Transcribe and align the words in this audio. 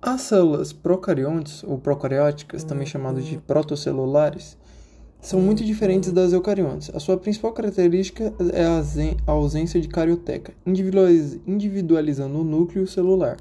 As 0.00 0.20
células 0.20 0.72
procariontes 0.72 1.64
ou 1.64 1.76
procarióticas, 1.76 2.62
também 2.62 2.86
chamadas 2.86 3.24
de 3.24 3.36
protocelulares, 3.38 4.56
são 5.20 5.40
muito 5.40 5.64
diferentes 5.64 6.12
das 6.12 6.32
eucariontes. 6.32 6.94
A 6.94 7.00
sua 7.00 7.16
principal 7.16 7.52
característica 7.52 8.32
é 8.52 8.64
a 8.64 9.32
ausência 9.32 9.80
de 9.80 9.88
carioteca, 9.88 10.54
individualizando 10.64 12.38
o 12.40 12.44
núcleo 12.44 12.86
celular. 12.86 13.36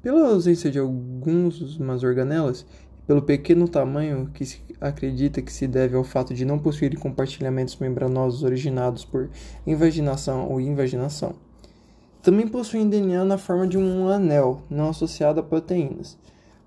Pela 0.00 0.28
ausência 0.28 0.70
de 0.70 0.78
algumas 0.78 2.04
organelas, 2.04 2.64
pelo 3.04 3.22
pequeno 3.22 3.66
tamanho 3.66 4.30
que 4.32 4.46
se 4.46 4.62
acredita 4.80 5.42
que 5.42 5.52
se 5.52 5.66
deve 5.66 5.96
ao 5.96 6.04
fato 6.04 6.32
de 6.32 6.44
não 6.44 6.60
possuir 6.60 6.96
compartilhamentos 7.00 7.76
membranosos 7.78 8.44
originados 8.44 9.04
por 9.04 9.28
invaginação 9.66 10.48
ou 10.48 10.60
invaginação. 10.60 11.34
Também 12.24 12.48
possuem 12.48 12.88
DNA 12.88 13.24
na 13.24 13.38
forma 13.38 13.68
de 13.68 13.78
um 13.78 14.08
anel, 14.08 14.62
não 14.68 14.88
associado 14.88 15.38
a 15.38 15.42
proteínas, 15.42 16.18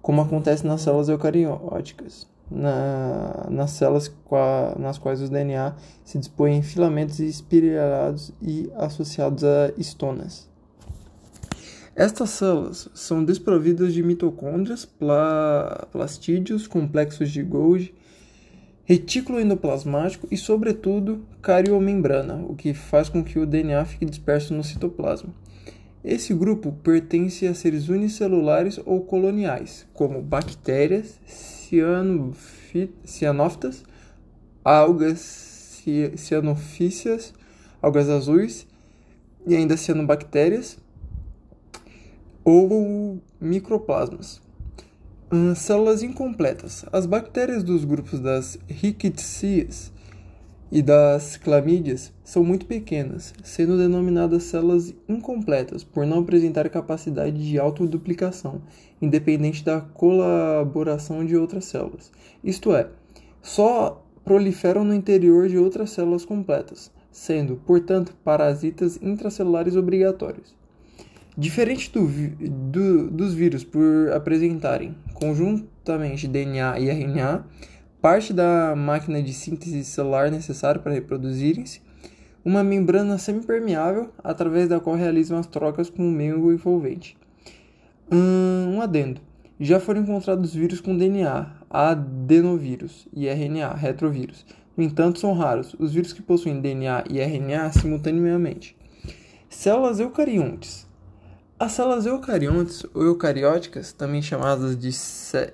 como 0.01 0.21
acontece 0.21 0.65
nas 0.65 0.81
células 0.81 1.09
eucarióticas 1.09 2.27
na, 2.49 3.47
nas 3.49 3.71
células 3.71 4.11
nas 4.79 4.97
quais 4.97 5.21
o 5.21 5.29
DNA 5.29 5.75
se 6.03 6.17
dispõe 6.17 6.53
em 6.53 6.61
filamentos 6.61 7.19
espiralados 7.19 8.31
e 8.41 8.71
associados 8.75 9.43
a 9.43 9.71
estonas. 9.77 10.47
Estas 11.95 12.29
células 12.29 12.89
são 12.93 13.23
desprovidas 13.23 13.93
de 13.93 14.03
mitocôndrias, 14.03 14.85
pla, 14.85 15.87
plastídeos, 15.91 16.67
complexos 16.67 17.31
de 17.31 17.41
Golgi, 17.41 17.95
retículo 18.87 19.37
endoplasmático 19.37 20.27
e, 20.31 20.37
sobretudo, 20.37 21.27
cariomembrana, 21.41 22.45
o 22.47 22.55
que 22.55 22.73
faz 22.73 23.09
com 23.09 23.21
que 23.21 23.37
o 23.37 23.45
DNA 23.45 23.83
fique 23.83 24.05
disperso 24.05 24.53
no 24.53 24.63
citoplasma. 24.63 25.33
Esse 26.01 26.33
grupo 26.33 26.71
pertence 26.71 27.45
a 27.45 27.53
seres 27.53 27.89
unicelulares 27.89 28.79
ou 28.85 29.01
coloniais, 29.01 29.85
como 29.93 30.21
bactérias, 30.21 31.19
cianófitas, 33.03 33.83
algas 34.63 35.83
cianofícias, 36.15 37.33
algas 37.81 38.07
azuis 38.09 38.65
e 39.45 39.53
ainda 39.53 39.75
cianobactérias 39.75 40.77
ou 42.41 43.21
microplasmas. 43.39 44.41
Células 45.57 46.03
incompletas. 46.03 46.85
As 46.89 47.05
bactérias 47.05 47.61
dos 47.61 47.83
grupos 47.83 48.17
das 48.17 48.57
rickettsias 48.65 49.91
e 50.71 50.81
das 50.81 51.35
clamídias 51.35 52.13
são 52.23 52.45
muito 52.45 52.65
pequenas, 52.65 53.33
sendo 53.43 53.77
denominadas 53.77 54.43
células 54.43 54.93
incompletas 55.05 55.83
por 55.83 56.05
não 56.05 56.19
apresentar 56.19 56.69
capacidade 56.69 57.45
de 57.45 57.59
autoduplicação, 57.59 58.61
independente 59.01 59.65
da 59.65 59.81
colaboração 59.81 61.25
de 61.25 61.35
outras 61.35 61.65
células. 61.65 62.09
Isto 62.41 62.73
é, 62.73 62.87
só 63.41 64.01
proliferam 64.23 64.85
no 64.85 64.93
interior 64.93 65.49
de 65.49 65.57
outras 65.57 65.89
células 65.89 66.23
completas, 66.23 66.89
sendo, 67.11 67.57
portanto, 67.65 68.15
parasitas 68.23 68.97
intracelulares 69.01 69.75
obrigatórios. 69.75 70.55
Diferente 71.37 71.91
do, 71.91 72.07
do, 72.71 73.11
dos 73.11 73.35
vírus 73.35 73.63
por 73.63 74.11
apresentarem 74.11 74.95
conjuntamente 75.13 76.27
DNA 76.27 76.79
e 76.79 76.89
RNA, 76.89 77.45
parte 78.01 78.33
da 78.33 78.75
máquina 78.75 79.21
de 79.21 79.31
síntese 79.33 79.83
celular 79.83 80.31
necessária 80.31 80.81
para 80.81 80.93
reproduzirem-se, 80.93 81.79
uma 82.43 82.63
membrana 82.63 83.19
semipermeável 83.19 84.09
através 84.23 84.67
da 84.67 84.79
qual 84.79 84.95
realizam 84.95 85.37
as 85.37 85.45
trocas 85.45 85.91
com 85.91 86.07
o 86.07 86.11
meio 86.11 86.51
envolvente. 86.51 87.15
Um 88.11 88.81
adendo. 88.81 89.21
Já 89.59 89.79
foram 89.79 90.01
encontrados 90.01 90.55
vírus 90.55 90.81
com 90.81 90.97
DNA, 90.97 91.51
adenovírus, 91.69 93.07
e 93.13 93.27
RNA, 93.27 93.75
retrovírus. 93.75 94.43
No 94.75 94.83
entanto, 94.83 95.19
são 95.19 95.33
raros 95.33 95.75
os 95.77 95.93
vírus 95.93 96.13
que 96.13 96.21
possuem 96.23 96.61
DNA 96.61 97.03
e 97.11 97.19
RNA 97.19 97.73
simultaneamente. 97.73 98.75
Células 99.49 99.99
eucariontes. 99.99 100.86
As 101.59 101.71
células 101.71 102.05
eucariontes 102.05 102.85
ou 102.93 103.03
eucarióticas, 103.03 103.91
também 103.91 104.21
chamadas 104.21 104.77
de 104.77 104.91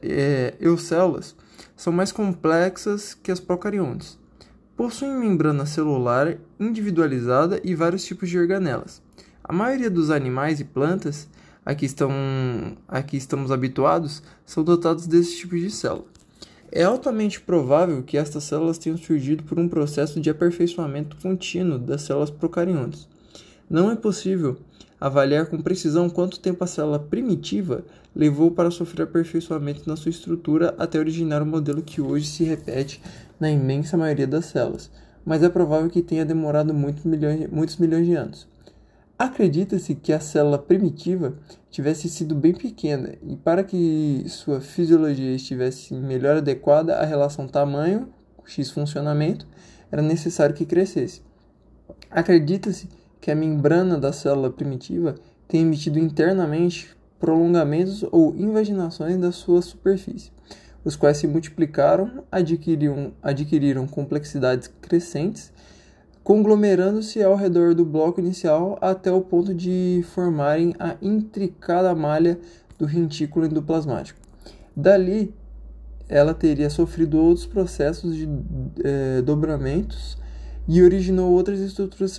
é, 0.01 0.53
eucélulas, 0.59 1.33
são 1.77 1.93
mais 1.93 2.11
complexas 2.11 3.13
que 3.13 3.31
as 3.31 3.39
procariontes. 3.39 4.19
Possuem 4.75 5.13
membrana 5.13 5.65
celular 5.65 6.37
individualizada 6.59 7.61
e 7.63 7.73
vários 7.73 8.03
tipos 8.03 8.29
de 8.29 8.37
organelas. 8.37 9.01
A 9.41 9.53
maioria 9.53 9.89
dos 9.89 10.09
animais 10.09 10.59
e 10.59 10.65
plantas 10.65 11.25
a 11.65 11.73
que, 11.73 11.85
estão, 11.85 12.11
a 12.85 13.01
que 13.01 13.15
estamos 13.15 13.49
habituados 13.49 14.21
são 14.45 14.61
dotados 14.61 15.07
desse 15.07 15.37
tipo 15.37 15.55
de 15.55 15.71
célula. 15.71 16.07
É 16.69 16.83
altamente 16.83 17.39
provável 17.39 18.03
que 18.03 18.17
estas 18.17 18.43
células 18.43 18.77
tenham 18.77 18.97
surgido 18.97 19.43
por 19.43 19.57
um 19.57 19.69
processo 19.69 20.19
de 20.19 20.29
aperfeiçoamento 20.29 21.15
contínuo 21.21 21.79
das 21.79 22.01
células 22.01 22.29
procariontes. 22.29 23.07
Não 23.69 23.89
é 23.89 23.95
possível 23.95 24.57
avaliar 25.03 25.47
com 25.47 25.61
precisão 25.61 26.09
quanto 26.09 26.39
tempo 26.39 26.63
a 26.63 26.67
célula 26.67 26.97
primitiva 26.97 27.83
levou 28.15 28.51
para 28.51 28.71
sofrer 28.71 29.03
aperfeiçoamento 29.03 29.81
na 29.85 29.97
sua 29.97 30.09
estrutura 30.09 30.73
até 30.77 30.97
originar 30.97 31.41
o 31.41 31.45
modelo 31.45 31.81
que 31.81 31.99
hoje 31.99 32.25
se 32.25 32.45
repete 32.45 33.03
na 33.37 33.51
imensa 33.51 33.97
maioria 33.97 34.25
das 34.25 34.45
células, 34.45 34.89
mas 35.25 35.43
é 35.43 35.49
provável 35.49 35.89
que 35.89 36.01
tenha 36.01 36.23
demorado 36.23 36.73
muitos 36.73 37.03
milhões, 37.03 37.49
muitos 37.51 37.75
milhões 37.75 38.05
de 38.05 38.15
anos. 38.15 38.47
Acredita-se 39.19 39.93
que 39.93 40.13
a 40.13 40.21
célula 40.21 40.57
primitiva 40.57 41.33
tivesse 41.69 42.07
sido 42.07 42.33
bem 42.33 42.53
pequena 42.53 43.13
e 43.27 43.35
para 43.35 43.61
que 43.61 44.23
sua 44.29 44.61
fisiologia 44.61 45.35
estivesse 45.35 45.93
melhor 45.93 46.37
adequada 46.37 46.95
à 46.95 47.03
relação 47.03 47.45
tamanho 47.45 48.07
x 48.45 48.71
funcionamento, 48.71 49.45
era 49.91 50.01
necessário 50.01 50.55
que 50.55 50.65
crescesse. 50.65 51.21
Acredita-se 52.09 52.87
que 53.23 53.31
a 53.31 53.35
membrana 53.35 53.97
da 53.97 54.11
célula 54.11 54.49
primitiva 54.49 55.15
tem 55.47 55.61
emitido 55.61 55.97
internamente 55.97 56.93
prolongamentos 57.17 58.03
ou 58.11 58.35
invaginações 58.35 59.17
da 59.17 59.31
sua 59.31 59.61
superfície, 59.61 60.29
os 60.83 60.97
quais 60.97 61.15
se 61.15 61.25
multiplicaram, 61.25 62.25
adquiriram, 62.29 63.13
adquiriram 63.23 63.87
complexidades 63.87 64.69
crescentes, 64.81 65.53
conglomerando-se 66.21 67.23
ao 67.23 67.37
redor 67.37 67.73
do 67.73 67.85
bloco 67.85 68.19
inicial 68.19 68.77
até 68.81 69.09
o 69.09 69.21
ponto 69.21 69.53
de 69.53 70.03
formarem 70.13 70.75
a 70.77 70.97
intricada 71.01 71.95
malha 71.95 72.37
do 72.77 72.85
rentículo 72.85 73.45
endoplasmático. 73.45 74.19
Dali, 74.75 75.33
ela 76.09 76.33
teria 76.33 76.69
sofrido 76.69 77.17
outros 77.21 77.45
processos 77.45 78.17
de 78.17 78.27
eh, 78.83 79.21
dobramentos 79.21 80.21
e 80.67 80.81
originou 80.81 81.31
outras 81.31 81.59
estruturas 81.59 82.17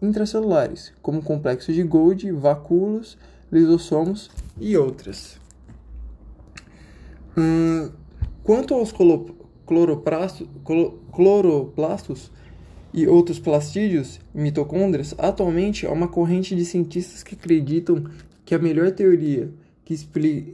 intracelulares, 0.00 0.92
como 1.00 1.22
complexos 1.22 1.74
de 1.74 1.82
Golgi, 1.82 2.30
vacúolos, 2.30 3.16
lisossomos 3.50 4.30
e 4.60 4.76
outras. 4.76 5.40
Hum, 7.36 7.90
quanto 8.42 8.74
aos 8.74 8.92
cloroplastos, 9.66 10.46
e 12.94 13.08
outros 13.08 13.40
plastídeos 13.40 14.20
mitocôndrias, 14.32 15.14
atualmente 15.18 15.84
há 15.84 15.90
uma 15.90 16.06
corrente 16.06 16.54
de 16.54 16.64
cientistas 16.64 17.24
que 17.24 17.34
acreditam 17.34 18.04
que 18.44 18.54
a 18.54 18.58
melhor 18.58 18.92
teoria 18.92 19.50
que, 19.84 19.94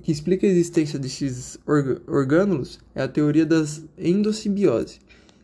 explica 0.08 0.46
a 0.46 0.50
existência 0.50 0.98
desses 0.98 1.58
orgânulos 2.06 2.80
é 2.94 3.02
a 3.02 3.08
teoria 3.08 3.44
das 3.44 3.84
endossimbiose 3.98 5.00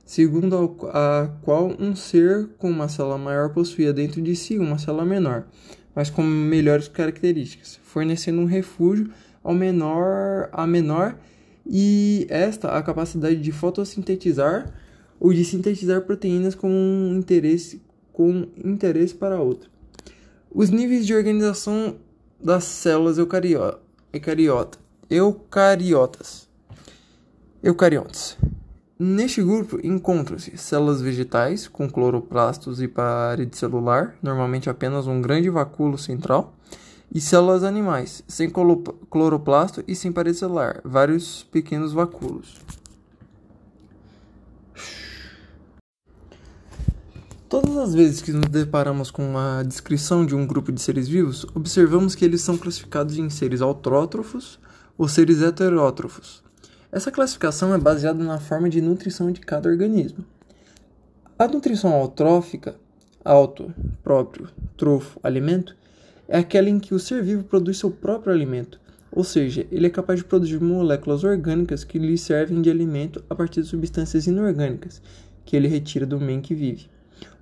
segundo 0.06 0.78
a 0.92 1.28
qual 1.42 1.74
um 1.80 1.96
ser 1.96 2.48
com 2.58 2.70
uma 2.70 2.88
célula 2.88 3.18
maior 3.18 3.52
possuía 3.52 3.92
dentro 3.92 4.22
de 4.22 4.36
si 4.36 4.56
uma 4.56 4.78
célula 4.78 5.04
menor, 5.04 5.48
mas 5.94 6.08
com 6.08 6.22
melhores 6.22 6.86
características, 6.86 7.80
fornecendo 7.82 8.40
um 8.40 8.44
refúgio 8.44 9.10
ao 9.42 9.52
menor, 9.52 10.48
a 10.52 10.64
menor 10.64 11.18
e 11.66 12.24
esta 12.30 12.68
a 12.68 12.82
capacidade 12.82 13.36
de 13.36 13.50
fotossintetizar 13.50 14.72
ou 15.18 15.32
de 15.32 15.44
sintetizar 15.44 16.02
proteínas 16.02 16.54
com 16.54 16.70
interesse, 17.12 17.82
com 18.12 18.46
interesse 18.64 19.14
para 19.14 19.40
outra. 19.40 19.68
Os 20.50 20.70
níveis 20.70 21.04
de 21.04 21.14
organização 21.14 21.96
das 22.40 22.64
células 22.64 23.18
eucariota, 23.18 23.80
eucariota, 24.12 24.78
eucariotas. 25.10 26.46
Eucariontes. 27.62 28.36
Neste 28.98 29.42
grupo 29.42 29.78
encontram-se 29.86 30.56
células 30.56 31.02
vegetais 31.02 31.68
com 31.68 31.86
cloroplastos 31.86 32.80
e 32.80 32.88
parede 32.88 33.54
celular, 33.54 34.16
normalmente 34.22 34.70
apenas 34.70 35.06
um 35.06 35.20
grande 35.20 35.50
vacúolo 35.50 35.98
central, 35.98 36.54
e 37.14 37.20
células 37.20 37.62
animais, 37.62 38.24
sem 38.26 38.50
cloroplasto 39.10 39.84
e 39.86 39.94
sem 39.94 40.10
parede 40.10 40.38
celular, 40.38 40.80
vários 40.82 41.42
pequenos 41.52 41.92
vacúolos. 41.92 42.58
Todas 47.50 47.76
as 47.76 47.92
vezes 47.92 48.22
que 48.22 48.32
nos 48.32 48.48
deparamos 48.48 49.10
com 49.10 49.36
a 49.36 49.62
descrição 49.62 50.24
de 50.24 50.34
um 50.34 50.46
grupo 50.46 50.72
de 50.72 50.80
seres 50.80 51.06
vivos, 51.06 51.44
observamos 51.54 52.14
que 52.14 52.24
eles 52.24 52.40
são 52.40 52.56
classificados 52.56 53.18
em 53.18 53.28
seres 53.28 53.60
autrótrofos 53.60 54.58
ou 54.96 55.06
seres 55.06 55.42
heterótrofos. 55.42 56.45
Essa 56.96 57.12
classificação 57.12 57.74
é 57.74 57.78
baseada 57.78 58.24
na 58.24 58.40
forma 58.40 58.70
de 58.70 58.80
nutrição 58.80 59.30
de 59.30 59.42
cada 59.42 59.68
organismo. 59.68 60.24
A 61.38 61.46
nutrição 61.46 61.92
autrófica, 61.92 62.74
auto, 63.22 63.70
próprio, 64.02 64.48
trofo, 64.78 65.20
alimento, 65.22 65.76
é 66.26 66.38
aquela 66.38 66.70
em 66.70 66.80
que 66.80 66.94
o 66.94 66.98
ser 66.98 67.22
vivo 67.22 67.44
produz 67.44 67.76
seu 67.76 67.90
próprio 67.90 68.32
alimento, 68.32 68.80
ou 69.12 69.22
seja, 69.22 69.66
ele 69.70 69.86
é 69.86 69.90
capaz 69.90 70.20
de 70.20 70.24
produzir 70.24 70.58
moléculas 70.58 71.22
orgânicas 71.22 71.84
que 71.84 71.98
lhe 71.98 72.16
servem 72.16 72.62
de 72.62 72.70
alimento 72.70 73.22
a 73.28 73.34
partir 73.34 73.60
de 73.60 73.68
substâncias 73.68 74.26
inorgânicas 74.26 75.02
que 75.44 75.54
ele 75.54 75.68
retira 75.68 76.06
do 76.06 76.18
meio 76.18 76.40
que 76.40 76.54
vive. 76.54 76.88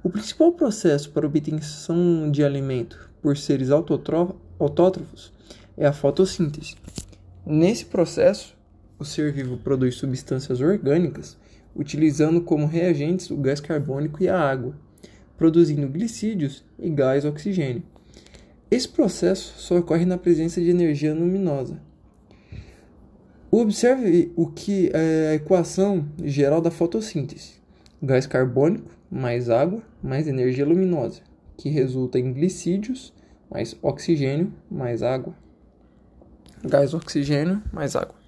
O 0.03 0.11
principal 0.11 0.51
processo 0.51 1.13
para 1.13 1.29
obtenção 1.29 2.29
de 2.29 2.43
alimento 2.43 3.09
por 3.23 3.37
seres 3.37 3.71
autótrofos 3.71 5.33
é 5.77 5.87
a 5.87 5.93
fotossíntese. 5.93 6.75
Nesse 7.47 7.85
processo, 7.85 8.54
o 8.99 9.05
ser 9.05 9.33
vivo 9.33 9.57
produz 9.57 9.97
substâncias 9.97 10.61
orgânicas 10.61 11.37
utilizando 11.75 12.41
como 12.41 12.67
reagentes 12.67 13.31
o 13.31 13.37
gás 13.37 13.61
carbônico 13.61 14.23
e 14.23 14.29
a 14.29 14.39
água, 14.39 14.75
produzindo 15.37 15.89
glicídios 15.89 16.65
e 16.79 16.89
gás 16.89 17.25
oxigênio. 17.25 17.83
Esse 18.71 18.89
processo 18.89 19.55
só 19.59 19.79
ocorre 19.79 20.05
na 20.05 20.17
presença 20.17 20.61
de 20.61 20.71
energia 20.71 21.15
luminosa. 21.15 21.79
Observe 23.51 24.33
o 24.35 24.49
que 24.49 24.91
é 24.93 25.31
a 25.31 25.35
equação 25.35 26.09
geral 26.23 26.61
da 26.61 26.71
fotossíntese: 26.71 27.55
gás 28.03 28.27
carbônico 28.27 28.91
mais 29.11 29.49
água 29.49 29.83
mais 30.03 30.27
energia 30.27 30.67
luminosa, 30.67 31.23
que 31.57 31.69
resulta 31.69 32.19
em 32.19 32.33
glicídios 32.33 33.13
mais 33.51 33.77
oxigênio 33.83 34.53
mais 34.71 35.03
água. 35.03 35.35
Gás 36.65 36.95
oxigênio 36.95 37.63
mais 37.73 37.95
água. 37.95 38.24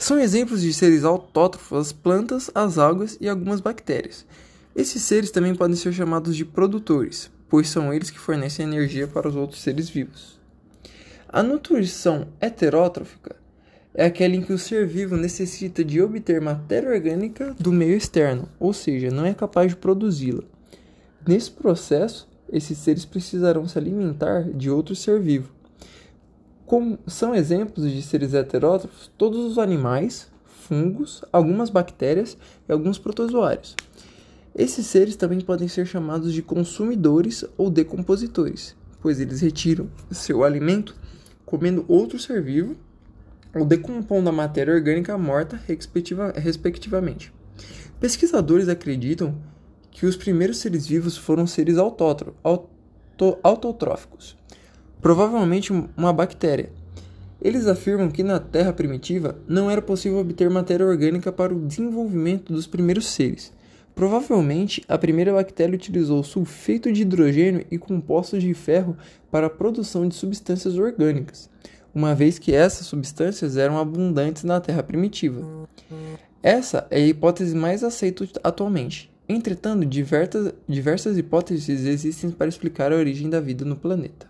São 0.00 0.16
exemplos 0.20 0.62
de 0.62 0.72
seres 0.72 1.02
autótrofos 1.02 1.76
as 1.76 1.92
plantas, 1.92 2.48
as 2.54 2.78
algas 2.78 3.18
e 3.20 3.28
algumas 3.28 3.60
bactérias. 3.60 4.24
Esses 4.74 5.02
seres 5.02 5.32
também 5.32 5.56
podem 5.56 5.74
ser 5.74 5.92
chamados 5.92 6.36
de 6.36 6.44
produtores, 6.44 7.28
pois 7.48 7.68
são 7.68 7.92
eles 7.92 8.08
que 8.08 8.18
fornecem 8.18 8.64
energia 8.64 9.08
para 9.08 9.28
os 9.28 9.34
outros 9.34 9.60
seres 9.60 9.88
vivos. 9.88 10.38
A 11.28 11.42
nutrição 11.42 12.28
heterótrofica 12.40 13.34
é 13.92 14.06
aquela 14.06 14.36
em 14.36 14.40
que 14.40 14.52
o 14.52 14.58
ser 14.58 14.86
vivo 14.86 15.16
necessita 15.16 15.84
de 15.84 16.00
obter 16.00 16.40
matéria 16.40 16.90
orgânica 16.90 17.52
do 17.58 17.72
meio 17.72 17.96
externo, 17.96 18.48
ou 18.60 18.72
seja, 18.72 19.10
não 19.10 19.26
é 19.26 19.34
capaz 19.34 19.70
de 19.70 19.76
produzi-la. 19.76 20.44
Nesse 21.26 21.50
processo, 21.50 22.28
esses 22.52 22.78
seres 22.78 23.04
precisarão 23.04 23.66
se 23.66 23.76
alimentar 23.76 24.44
de 24.44 24.70
outro 24.70 24.94
ser 24.94 25.18
vivo. 25.18 25.57
Como 26.68 26.98
são 27.06 27.34
exemplos 27.34 27.90
de 27.90 28.02
seres 28.02 28.34
heterótrofos 28.34 29.10
todos 29.16 29.42
os 29.42 29.56
animais, 29.56 30.30
fungos, 30.44 31.24
algumas 31.32 31.70
bactérias 31.70 32.36
e 32.68 32.72
alguns 32.72 32.98
protozoários. 32.98 33.74
Esses 34.54 34.86
seres 34.86 35.16
também 35.16 35.40
podem 35.40 35.66
ser 35.66 35.86
chamados 35.86 36.30
de 36.30 36.42
consumidores 36.42 37.42
ou 37.56 37.70
decompositores, 37.70 38.76
pois 39.00 39.18
eles 39.18 39.40
retiram 39.40 39.88
seu 40.10 40.44
alimento 40.44 40.94
comendo 41.46 41.86
outro 41.88 42.18
ser 42.18 42.42
vivo 42.42 42.76
ou 43.54 43.64
decompondo 43.64 44.28
a 44.28 44.32
matéria 44.32 44.74
orgânica 44.74 45.16
morta, 45.16 45.58
respectivamente. 46.36 47.32
Pesquisadores 47.98 48.68
acreditam 48.68 49.34
que 49.90 50.04
os 50.04 50.18
primeiros 50.18 50.58
seres 50.58 50.86
vivos 50.86 51.16
foram 51.16 51.46
seres 51.46 51.76
autotróficos, 53.42 54.36
provavelmente 55.00 55.72
uma 55.96 56.12
bactéria. 56.12 56.70
Eles 57.40 57.66
afirmam 57.68 58.10
que 58.10 58.22
na 58.22 58.40
Terra 58.40 58.72
primitiva 58.72 59.38
não 59.46 59.70
era 59.70 59.80
possível 59.80 60.18
obter 60.18 60.50
matéria 60.50 60.84
orgânica 60.84 61.30
para 61.30 61.54
o 61.54 61.66
desenvolvimento 61.66 62.52
dos 62.52 62.66
primeiros 62.66 63.06
seres. 63.06 63.52
Provavelmente, 63.94 64.84
a 64.88 64.98
primeira 64.98 65.32
bactéria 65.32 65.74
utilizou 65.74 66.22
sulfeito 66.22 66.92
de 66.92 67.02
hidrogênio 67.02 67.64
e 67.70 67.78
compostos 67.78 68.42
de 68.42 68.54
ferro 68.54 68.96
para 69.30 69.46
a 69.46 69.50
produção 69.50 70.06
de 70.08 70.14
substâncias 70.14 70.76
orgânicas, 70.76 71.50
uma 71.94 72.14
vez 72.14 72.38
que 72.38 72.54
essas 72.54 72.86
substâncias 72.86 73.56
eram 73.56 73.78
abundantes 73.78 74.44
na 74.44 74.60
Terra 74.60 74.82
primitiva. 74.82 75.66
Essa 76.42 76.86
é 76.90 76.98
a 76.98 77.06
hipótese 77.06 77.56
mais 77.56 77.82
aceita 77.82 78.24
atualmente. 78.44 79.10
Entretanto, 79.28 79.84
diversas, 79.84 80.54
diversas 80.68 81.18
hipóteses 81.18 81.84
existem 81.84 82.30
para 82.30 82.48
explicar 82.48 82.92
a 82.92 82.96
origem 82.96 83.28
da 83.28 83.40
vida 83.40 83.64
no 83.64 83.76
planeta. 83.76 84.26